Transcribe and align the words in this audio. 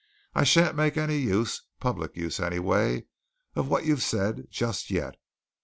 I 0.33 0.43
shan't 0.45 0.75
make 0.75 0.97
any 0.97 1.17
use 1.17 1.61
public 1.79 2.17
use, 2.17 2.39
anyway 2.39 3.05
of 3.55 3.69
what 3.69 3.85
you've 3.85 4.01
said, 4.01 4.47
just 4.49 4.89
yet. 4.89 5.13